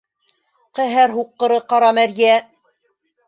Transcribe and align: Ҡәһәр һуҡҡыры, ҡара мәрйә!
Ҡәһәр 0.77 1.13
һуҡҡыры, 1.17 1.59
ҡара 1.73 1.91
мәрйә! 1.99 2.39